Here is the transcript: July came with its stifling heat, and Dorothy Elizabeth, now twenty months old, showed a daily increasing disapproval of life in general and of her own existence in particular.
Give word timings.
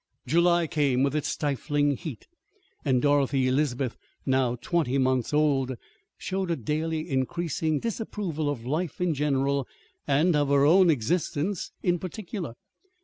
July 0.25 0.65
came 0.65 1.03
with 1.03 1.15
its 1.15 1.27
stifling 1.27 1.95
heat, 1.95 2.25
and 2.83 3.03
Dorothy 3.03 3.47
Elizabeth, 3.47 3.97
now 4.25 4.55
twenty 4.59 4.97
months 4.97 5.31
old, 5.31 5.75
showed 6.17 6.49
a 6.49 6.55
daily 6.55 7.07
increasing 7.07 7.79
disapproval 7.79 8.49
of 8.49 8.65
life 8.65 8.99
in 8.99 9.13
general 9.13 9.67
and 10.07 10.35
of 10.35 10.47
her 10.47 10.65
own 10.65 10.89
existence 10.89 11.69
in 11.83 11.99
particular. 11.99 12.55